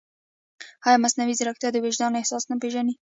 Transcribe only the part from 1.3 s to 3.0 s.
ځیرکتیا د وجدان احساس نه پېژني؟